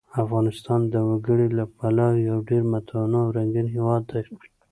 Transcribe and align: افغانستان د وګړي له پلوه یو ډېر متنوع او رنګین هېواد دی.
افغانستان 0.23 0.81
د 0.93 0.95
وګړي 1.09 1.47
له 1.57 1.65
پلوه 1.77 2.23
یو 2.29 2.37
ډېر 2.49 2.63
متنوع 2.71 3.23
او 3.25 3.33
رنګین 3.37 3.67
هېواد 3.75 4.03
دی. 4.11 4.21